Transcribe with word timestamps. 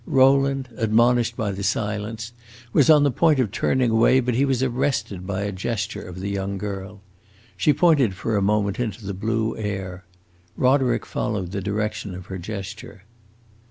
Rowland, 0.07 0.67
admonished 0.77 1.37
by 1.37 1.51
the 1.51 1.61
silence, 1.61 2.31
was 2.73 2.89
on 2.89 3.03
the 3.03 3.11
point 3.11 3.37
of 3.37 3.51
turning 3.51 3.91
away, 3.91 4.19
but 4.19 4.33
he 4.33 4.45
was 4.45 4.63
arrested 4.63 5.27
by 5.27 5.41
a 5.43 5.51
gesture 5.51 6.01
of 6.01 6.19
the 6.21 6.31
young 6.31 6.57
girl. 6.57 7.01
She 7.55 7.71
pointed 7.71 8.15
for 8.15 8.35
a 8.35 8.41
moment 8.41 8.79
into 8.79 9.05
the 9.05 9.13
blue 9.13 9.55
air. 9.59 10.03
Roderick 10.57 11.05
followed 11.05 11.51
the 11.51 11.61
direction 11.61 12.15
of 12.15 12.25
her 12.25 12.39
gesture. 12.39 13.03